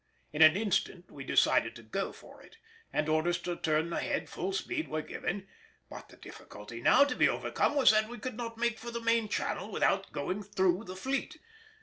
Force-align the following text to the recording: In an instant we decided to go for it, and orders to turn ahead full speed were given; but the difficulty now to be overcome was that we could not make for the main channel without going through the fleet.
In 0.33 0.41
an 0.41 0.57
instant 0.57 1.11
we 1.11 1.23
decided 1.23 1.75
to 1.75 1.83
go 1.83 2.11
for 2.11 2.41
it, 2.41 2.57
and 2.91 3.07
orders 3.07 3.37
to 3.43 3.55
turn 3.55 3.93
ahead 3.93 4.29
full 4.29 4.51
speed 4.51 4.87
were 4.87 5.03
given; 5.03 5.47
but 5.91 6.09
the 6.09 6.17
difficulty 6.17 6.81
now 6.81 7.03
to 7.03 7.15
be 7.15 7.29
overcome 7.29 7.75
was 7.75 7.91
that 7.91 8.09
we 8.09 8.17
could 8.17 8.35
not 8.35 8.57
make 8.57 8.79
for 8.79 8.89
the 8.89 8.99
main 8.99 9.29
channel 9.29 9.71
without 9.71 10.11
going 10.11 10.41
through 10.41 10.85
the 10.85 10.95
fleet. 10.95 11.37